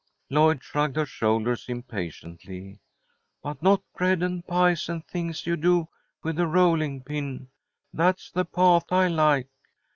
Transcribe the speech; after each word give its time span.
Lloyd 0.31 0.63
shrugged 0.63 0.95
her 0.95 1.05
shoulders 1.05 1.65
impatiently. 1.69 2.79
"But 3.43 3.61
not 3.61 3.83
bread 3.95 4.23
and 4.23 4.43
pies 4.47 4.89
and 4.89 5.05
things 5.05 5.45
you 5.45 5.55
do 5.55 5.89
with 6.23 6.39
a 6.39 6.47
rolling 6.47 7.03
pin. 7.03 7.49
That's 7.93 8.31
the 8.31 8.43
pah't 8.45 8.91
I 8.91 9.07
like." 9.09 9.49